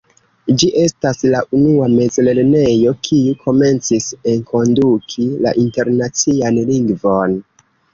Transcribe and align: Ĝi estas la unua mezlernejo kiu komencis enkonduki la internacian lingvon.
Ĝi 0.61 0.69
estas 0.83 1.21
la 1.33 1.41
unua 1.57 1.89
mezlernejo 1.97 2.95
kiu 3.09 3.37
komencis 3.45 4.11
enkonduki 4.35 5.31
la 5.47 5.57
internacian 5.69 6.65
lingvon. 6.77 7.43